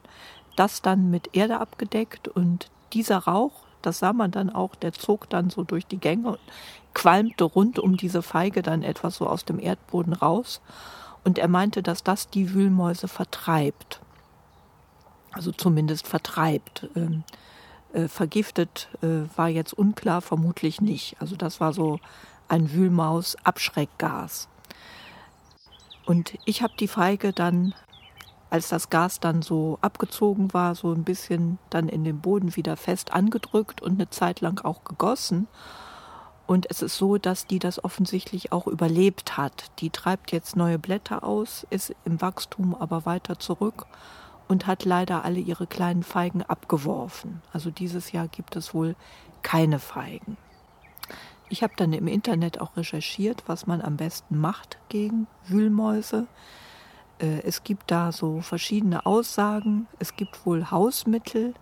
[0.55, 5.29] das dann mit Erde abgedeckt und dieser Rauch das sah man dann auch, der zog
[5.29, 6.39] dann so durch die Gänge und
[6.93, 10.62] qualmte rund um diese Feige dann etwas so aus dem Erdboden raus.
[11.23, 13.99] Und er meinte, dass das die Wühlmäuse vertreibt.
[15.34, 16.88] Also zumindest vertreibt.
[16.96, 17.24] Ähm,
[17.93, 21.15] äh, vergiftet äh, war jetzt unklar, vermutlich nicht.
[21.19, 22.00] Also das war so
[22.48, 24.48] ein Wühlmaus-Abschreckgas.
[26.06, 27.74] Und ich habe die Feige dann
[28.50, 32.78] als das Gas dann so abgezogen war, so ein bisschen dann in den Boden wieder
[32.78, 35.48] fest angedrückt und eine Zeit lang auch gegossen.
[36.46, 39.72] Und es ist so, dass die das offensichtlich auch überlebt hat.
[39.80, 43.88] Die treibt jetzt neue Blätter aus, ist im Wachstum aber weiter zurück
[44.47, 47.41] und hat leider alle ihre kleinen Feigen abgeworfen.
[47.51, 48.95] Also dieses Jahr gibt es wohl
[49.41, 50.38] keine Feigen.
[51.49, 56.27] Ich habe dann im Internet auch recherchiert, was man am besten macht gegen Wühlmäuse.
[57.19, 59.88] Äh, es gibt da so verschiedene Aussagen.
[59.99, 61.53] Es gibt wohl Hausmittel,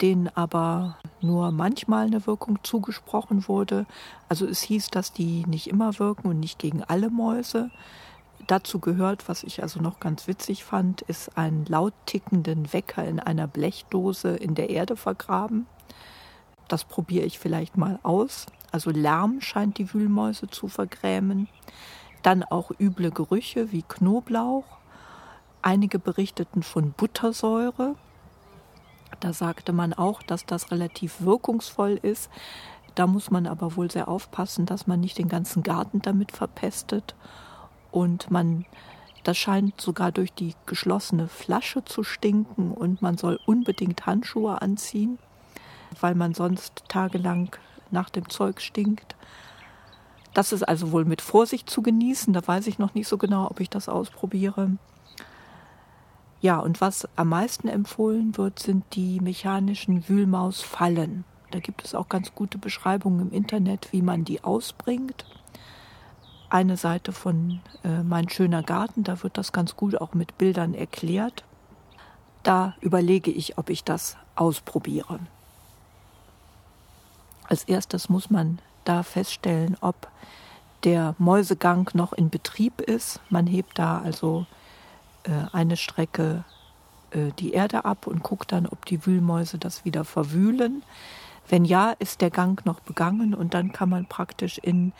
[0.00, 3.86] denen aber nur manchmal eine Wirkung zugesprochen wurde.
[4.28, 7.70] Also es hieß, dass die nicht immer wirken und nicht gegen alle Mäuse.
[8.46, 13.20] Dazu gehört, was ich also noch ganz witzig fand, ist einen laut tickenden Wecker in
[13.20, 15.66] einer Blechdose in der Erde vergraben.
[16.68, 18.46] Das probiere ich vielleicht mal aus.
[18.72, 21.48] Also Lärm scheint die Wühlmäuse zu vergrämen.
[22.22, 24.64] Dann auch üble Gerüche wie Knoblauch.
[25.62, 27.96] Einige berichteten von Buttersäure.
[29.18, 32.30] Da sagte man auch, dass das relativ wirkungsvoll ist.
[32.94, 37.14] Da muss man aber wohl sehr aufpassen, dass man nicht den ganzen Garten damit verpestet.
[37.90, 38.66] Und man,
[39.24, 45.18] das scheint sogar durch die geschlossene Flasche zu stinken und man soll unbedingt Handschuhe anziehen,
[46.00, 47.56] weil man sonst tagelang
[47.90, 49.16] nach dem Zeug stinkt.
[50.34, 52.32] Das ist also wohl mit Vorsicht zu genießen.
[52.32, 54.70] Da weiß ich noch nicht so genau, ob ich das ausprobiere.
[56.40, 61.24] Ja, und was am meisten empfohlen wird, sind die mechanischen Wühlmausfallen.
[61.50, 65.26] Da gibt es auch ganz gute Beschreibungen im Internet, wie man die ausbringt.
[66.50, 70.74] Eine Seite von äh, Mein schöner Garten, da wird das ganz gut auch mit Bildern
[70.74, 71.44] erklärt.
[72.42, 75.20] Da überlege ich, ob ich das ausprobiere.
[77.48, 80.08] Als erstes muss man da feststellen, ob
[80.84, 83.20] der Mäusegang noch in Betrieb ist.
[83.28, 84.46] Man hebt da also
[85.24, 86.44] äh, eine Strecke
[87.10, 90.82] äh, die Erde ab und guckt dann, ob die Wühlmäuse das wieder verwühlen.
[91.48, 94.92] Wenn ja, ist der Gang noch begangen und dann kann man praktisch in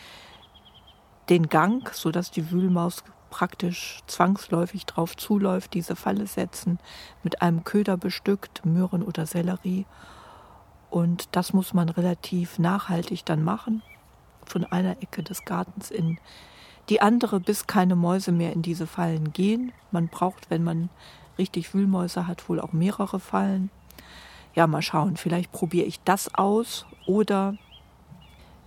[1.31, 6.79] den Gang, sodass die Wühlmaus praktisch zwangsläufig drauf zuläuft, diese Falle setzen,
[7.23, 9.87] mit einem Köder bestückt, Möhren oder Sellerie.
[10.91, 13.83] Und das muss man relativ nachhaltig dann machen,
[14.45, 16.19] von einer Ecke des Gartens in
[16.89, 19.73] die andere, bis keine Mäuse mehr in diese Fallen gehen.
[19.93, 20.91] Man braucht, wenn man
[21.39, 23.71] richtig Wühlmäuse hat, wohl auch mehrere Fallen.
[24.55, 27.55] Ja, mal schauen, vielleicht probiere ich das aus oder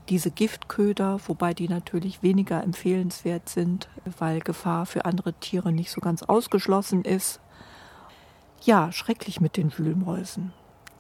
[0.10, 3.88] diese Giftköder, wobei die natürlich weniger empfehlenswert sind,
[4.18, 7.40] weil Gefahr für andere Tiere nicht so ganz ausgeschlossen ist.
[8.64, 10.54] Ja, schrecklich mit den Wühlmäusen.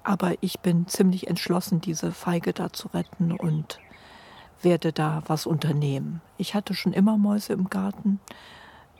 [0.03, 3.79] Aber ich bin ziemlich entschlossen, diese Feige da zu retten und
[4.61, 6.21] werde da was unternehmen.
[6.37, 8.19] Ich hatte schon immer Mäuse im Garten,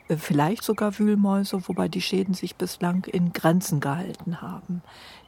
[0.08, 4.82] vielleicht sogar Wühlmäuse, wobei die Schäden sich bislang in Grenzen gehalten haben.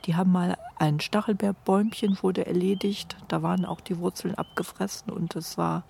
[0.05, 5.57] Die haben mal ein Stachelbeerbäumchen wurde erledigt, da waren auch die Wurzeln abgefressen und es
[5.57, 5.85] war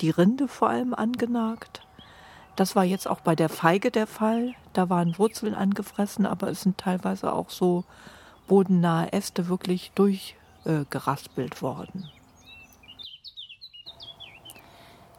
[0.00, 1.80] die Rinde vor allem angenagt.
[2.56, 4.54] Das war jetzt auch bei der Feige der Fall.
[4.72, 7.84] Da waren Wurzeln angefressen, aber es sind teilweise auch so
[8.46, 12.10] bodennahe Äste wirklich durchgeraspelt äh, worden.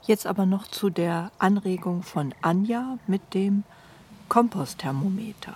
[0.07, 3.63] Jetzt aber noch zu der Anregung von Anja mit dem
[4.29, 5.55] Kompostthermometer.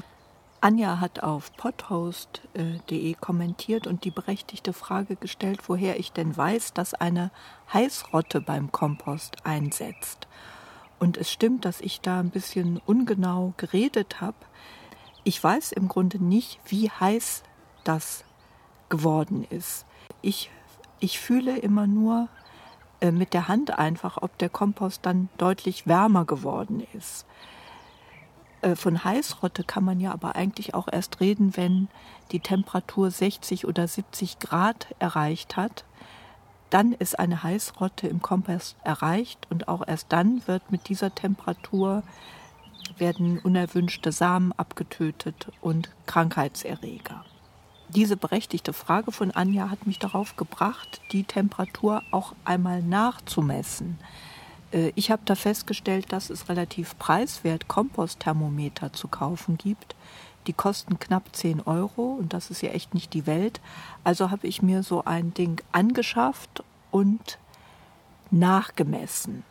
[0.60, 6.96] Anja hat auf podhost.de kommentiert und die berechtigte Frage gestellt, woher ich denn weiß, dass
[6.96, 7.30] eine
[7.72, 10.28] Heißrotte beim Kompost einsetzt.
[10.98, 14.38] Und es stimmt, dass ich da ein bisschen ungenau geredet habe.
[15.24, 17.44] Ich weiß im Grunde nicht, wie heiß
[17.84, 18.24] das
[18.90, 19.86] geworden ist.
[20.24, 20.50] Ich,
[21.00, 22.30] ich fühle immer nur,
[23.12, 27.26] mit der Hand einfach, ob der Kompost dann deutlich wärmer geworden ist.
[28.62, 31.88] Äh, von Heißrotte kann man ja aber eigentlich auch erst reden, wenn
[32.32, 35.86] die Temperatur 60 oder 70 Grad erreicht hat.
[36.70, 42.04] Dann ist eine Heißrotte im Kompost erreicht und auch erst dann wird mit dieser Temperatur
[42.98, 47.26] werden unerwünschte Samen abgetötet und Krankheitserreger.
[47.96, 53.98] Diese berechtigte Frage von Anja hat mich darauf gebracht, die Temperatur auch einmal nachzumessen.
[54.72, 59.96] Äh, ich habe da festgestellt, dass es relativ preiswert Kompostthermometer zu kaufen gibt.
[60.46, 63.60] Die kosten knapp 10 Euro und das ist ja echt nicht die Welt.
[64.04, 67.40] Also habe ich mir so ein Ding angeschafft und
[68.30, 69.44] nachgemessen.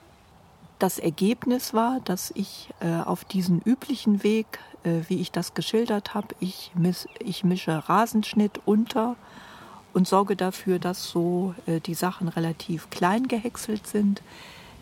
[0.79, 4.61] Das Ergebnis war, dass ich äh, auf diesen üblichen Weg
[5.09, 6.29] wie ich das geschildert habe.
[6.41, 6.73] Ich,
[7.21, 9.17] ich mische Rasenschnitt unter
[9.93, 14.23] und sorge dafür, dass so äh, die Sachen relativ klein gehäckselt sind,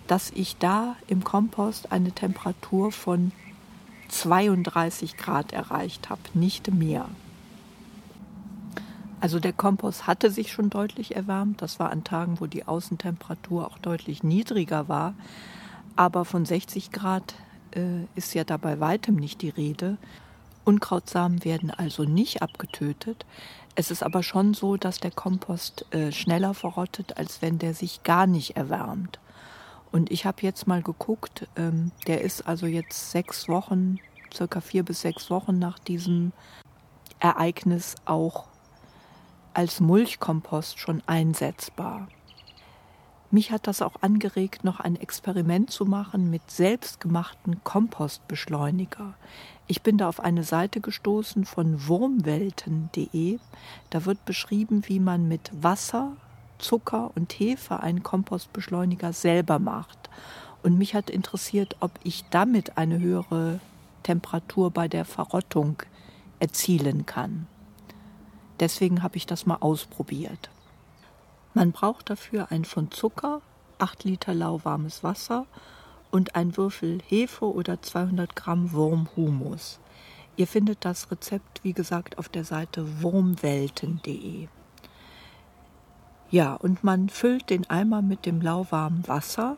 [0.07, 3.33] dass ich da im Kompost eine Temperatur von
[4.09, 7.07] 32 Grad erreicht habe, nicht mehr.
[9.21, 11.63] Also der Kompost hatte sich schon deutlich erwärmt.
[11.63, 15.15] Das war an Tagen, wo die Außentemperatur auch deutlich niedriger war.
[15.97, 17.35] Aber von 60 Grad
[17.77, 19.99] äh, ist ja dabei weitem nicht die Rede.
[20.65, 23.25] Unkrautsamen werden also nicht abgetötet.
[23.77, 28.03] Es ist aber schon so, dass der Kompost äh, schneller verrottet, als wenn der sich
[28.03, 29.21] gar nicht erwärmt.
[29.93, 33.99] Und ich habe jetzt mal geguckt, ähm, der ist also jetzt sechs Wochen,
[34.35, 36.33] circa vier bis sechs Wochen nach diesem
[37.21, 38.47] Ereignis auch
[39.55, 42.09] als Mulchkompost schon einsetzbar.
[43.31, 49.15] Mich hat das auch angeregt, noch ein Experiment zu machen mit selbstgemachten Kompostbeschleuniger.
[49.67, 53.39] Ich bin da auf eine Seite gestoßen von wurmwelten.de.
[53.91, 56.13] Da wird beschrieben, wie man mit Wasser,
[56.59, 60.09] Zucker und Hefe einen Kompostbeschleuniger selber macht.
[60.63, 63.59] Und mich hat interessiert, ob ich damit eine höhere
[64.05, 65.83] Temperatur bei der Verrottung
[66.39, 67.49] erzielen kann.
[68.61, 70.49] Deswegen habe ich das mal ausprobiert.
[71.57, 73.41] Man braucht dafür ein Pfund Zucker,
[73.79, 75.47] 8 Liter lauwarmes Wasser
[76.11, 79.81] und ein Würfel Hefe oder 200 Gramm Wurmhumus.
[80.37, 84.49] Ihr findet das Rezept, wie gesagt, auf der Seite wurmwelten.de.
[86.31, 89.57] Ja, und man füllt den Eimer mit dem lauwarmen Wasser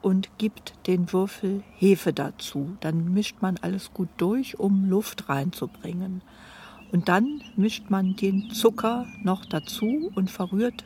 [0.00, 2.76] und gibt den Würfel Hefe dazu.
[2.80, 6.20] Dann mischt man alles gut durch, um Luft reinzubringen.
[6.90, 10.84] Und dann mischt man den Zucker noch dazu und verrührt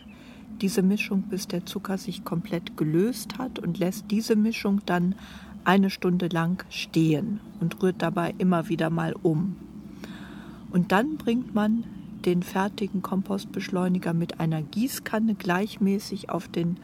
[0.62, 5.14] diese Mischung, bis der Zucker sich komplett gelöst hat und lässt diese Mischung dann
[5.64, 9.56] eine Stunde lang stehen und rührt dabei immer wieder mal um.
[10.70, 11.84] Und dann bringt man
[12.24, 16.76] den fertigen Kompostbeschleuniger mit einer Gießkanne gleichmäßig auf den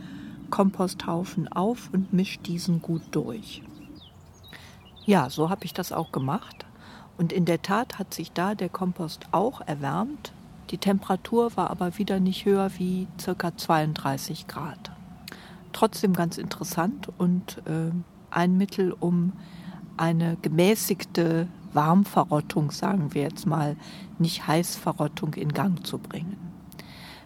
[0.50, 3.62] Komposthaufen auf und mischt diesen gut durch.
[5.04, 6.66] Ja, so habe ich das auch gemacht.
[7.18, 10.32] Und in der Tat hat sich da der Kompost auch erwärmt.
[10.70, 13.56] Die Temperatur war aber wieder nicht höher wie ca.
[13.56, 14.92] 32 Grad.
[15.72, 17.90] Trotzdem ganz interessant und äh,
[18.30, 19.32] ein Mittel, um
[19.96, 23.76] eine gemäßigte Warmverrottung, sagen wir jetzt mal,
[24.18, 26.36] nicht Heißverrottung in Gang zu bringen.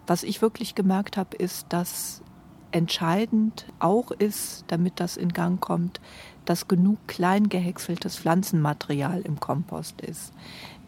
[0.06, 2.22] Was ich wirklich gemerkt habe, ist, dass
[2.70, 6.00] entscheidend auch ist, damit das in Gang kommt,
[6.44, 10.32] dass genug klein gehäckseltes Pflanzenmaterial im Kompost ist.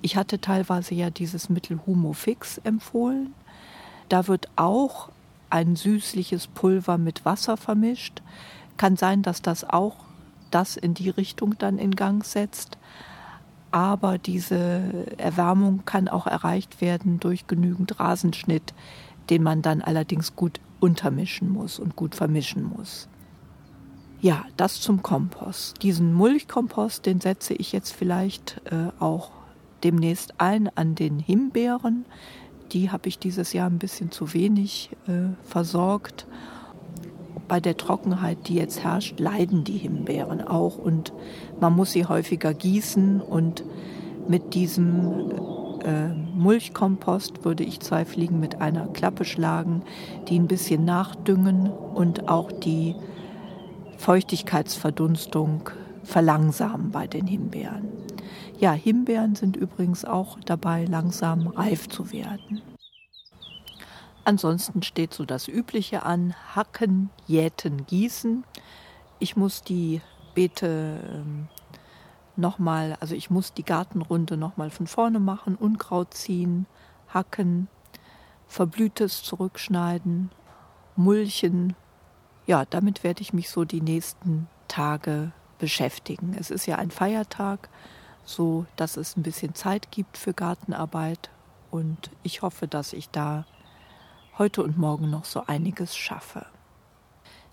[0.02, 3.34] Ich hatte teilweise ja dieses Mittel Humofix empfohlen.
[4.08, 5.10] Da wird auch
[5.50, 8.22] ein süßliches Pulver mit Wasser vermischt.
[8.76, 9.96] Kann sein, dass das auch
[10.50, 12.78] das in die Richtung dann in Gang setzt.
[13.70, 18.72] Aber diese Erwärmung kann auch erreicht werden durch genügend Rasenschnitt,
[19.28, 23.08] den man dann allerdings gut untermischen muss und gut vermischen muss.
[24.20, 25.82] Ja, das zum Kompost.
[25.82, 29.30] Diesen Mulchkompost, den setze ich jetzt vielleicht äh, auch
[29.84, 32.04] demnächst ein an den Himbeeren.
[32.72, 36.26] Die habe ich dieses Jahr ein bisschen zu wenig äh, versorgt.
[37.46, 41.12] Bei der Trockenheit, die jetzt herrscht, leiden die Himbeeren auch und
[41.60, 43.64] man muss sie häufiger gießen und
[44.28, 45.30] mit diesem
[45.82, 49.82] äh, Mulchkompost würde ich zwei Fliegen mit einer Klappe schlagen,
[50.28, 52.94] die ein bisschen nachdüngen und auch die
[53.96, 55.70] Feuchtigkeitsverdunstung
[56.04, 57.97] verlangsamen bei den Himbeeren.
[58.60, 62.60] Ja, Himbeeren sind übrigens auch dabei, langsam reif zu werden.
[64.24, 68.42] Ansonsten steht so das Übliche an: Hacken, Jäten, Gießen.
[69.20, 70.00] Ich muss die
[70.34, 71.46] Beete ähm,
[72.34, 76.66] nochmal, also ich muss die Gartenrunde nochmal von vorne machen, Unkraut ziehen,
[77.14, 77.68] hacken,
[78.48, 80.30] Verblühtes zurückschneiden,
[80.96, 81.76] mulchen.
[82.46, 86.34] Ja, damit werde ich mich so die nächsten Tage beschäftigen.
[86.38, 87.68] Es ist ja ein Feiertag,
[88.28, 91.30] so dass es ein bisschen Zeit gibt für Gartenarbeit
[91.70, 93.46] und ich hoffe, dass ich da
[94.36, 96.46] heute und morgen noch so einiges schaffe.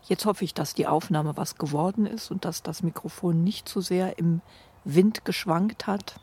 [0.04, 3.80] Jetzt hoffe ich, dass die Aufnahme was geworden ist und dass das Mikrofon nicht zu
[3.82, 4.42] sehr im
[4.84, 6.20] Wind geschwankt hat.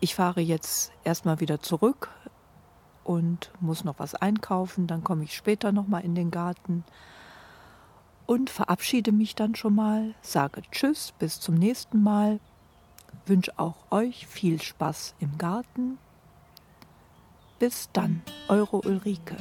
[0.00, 2.10] Ich fahre jetzt erstmal wieder zurück
[3.02, 6.84] und muss noch was einkaufen, dann komme ich später noch mal in den Garten
[8.26, 12.38] und verabschiede mich dann schon mal, sage tschüss, bis zum nächsten Mal.
[13.26, 15.98] Wünsche auch euch viel Spaß im Garten.
[17.58, 19.36] Bis dann, eure Ulrike.